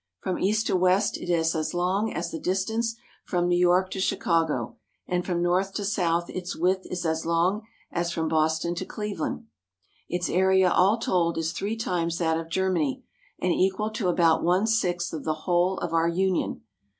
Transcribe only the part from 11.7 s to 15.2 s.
times that of Germany, and equal to about one sixth